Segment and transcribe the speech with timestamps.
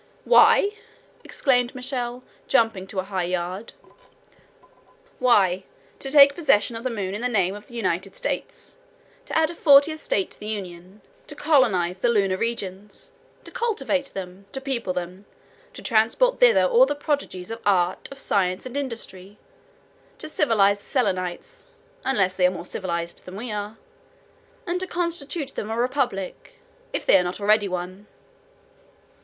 [0.25, 0.73] "Why?"
[1.23, 3.89] exclaimed Michel, jumping a yard high,
[5.19, 5.63] "why?
[5.99, 8.77] To take possession of the moon in the name of the United States;
[9.25, 14.07] to add a fortieth State to the Union; to colonize the lunar regions; to cultivate
[14.15, 15.25] them, to people them,
[15.75, 19.37] to transport thither all the prodigies of art, of science, and industry;
[20.17, 21.67] to civilize the Selenites,
[22.03, 23.77] unless they are more civilized than we are;
[24.65, 26.53] and to constitute them a republic,
[26.91, 28.07] if they are not already one!"